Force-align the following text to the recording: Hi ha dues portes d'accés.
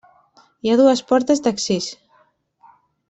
Hi 0.61 0.71
ha 0.71 0.77
dues 0.79 1.03
portes 1.11 1.43
d'accés. 1.49 1.91